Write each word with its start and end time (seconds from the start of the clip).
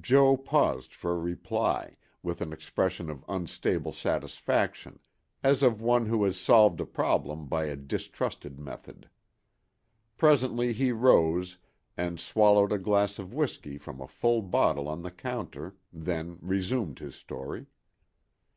Jo. 0.00 0.36
paused 0.36 0.92
for 0.92 1.12
a 1.12 1.16
reply, 1.16 1.94
with 2.20 2.40
an 2.40 2.52
expression 2.52 3.08
of 3.08 3.24
unstable 3.28 3.92
satisfaction, 3.92 4.98
as 5.44 5.62
of 5.62 5.80
one 5.80 6.06
who 6.06 6.24
has 6.24 6.36
solved 6.36 6.80
a 6.80 6.84
problem 6.84 7.46
by 7.46 7.66
a 7.66 7.76
distrusted 7.76 8.58
method. 8.58 9.08
Presently 10.18 10.72
he 10.72 10.90
rose 10.90 11.58
and 11.96 12.18
swallowed 12.18 12.72
a 12.72 12.78
glass 12.78 13.20
of 13.20 13.32
whisky 13.32 13.78
from 13.78 14.00
a 14.00 14.08
full 14.08 14.42
bottle 14.42 14.88
on 14.88 15.02
the 15.02 15.12
counter, 15.12 15.76
then 15.92 16.36
resumed 16.40 16.98
his 16.98 17.14
story. 17.14 17.66